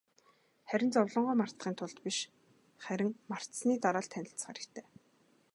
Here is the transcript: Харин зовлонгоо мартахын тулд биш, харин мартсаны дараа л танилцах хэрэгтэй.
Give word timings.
Харин 0.69 0.89
зовлонгоо 0.93 1.35
мартахын 1.37 1.75
тулд 1.77 1.97
биш, 2.05 2.17
харин 2.83 3.09
мартсаны 3.31 3.75
дараа 3.83 4.03
л 4.05 4.11
танилцах 4.13 4.47
хэрэгтэй. 4.49 4.85